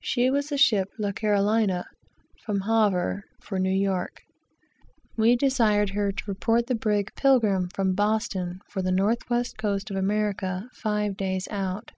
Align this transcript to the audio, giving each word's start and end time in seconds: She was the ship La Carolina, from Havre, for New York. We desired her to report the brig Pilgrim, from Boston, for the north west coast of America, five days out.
She 0.00 0.30
was 0.30 0.48
the 0.48 0.56
ship 0.56 0.88
La 0.98 1.12
Carolina, 1.12 1.84
from 2.42 2.62
Havre, 2.62 3.24
for 3.42 3.58
New 3.58 3.68
York. 3.68 4.22
We 5.14 5.36
desired 5.36 5.90
her 5.90 6.10
to 6.10 6.24
report 6.26 6.68
the 6.68 6.74
brig 6.74 7.10
Pilgrim, 7.16 7.68
from 7.74 7.92
Boston, 7.92 8.60
for 8.70 8.80
the 8.80 8.90
north 8.90 9.28
west 9.28 9.58
coast 9.58 9.90
of 9.90 9.96
America, 9.98 10.70
five 10.72 11.18
days 11.18 11.46
out. 11.50 11.92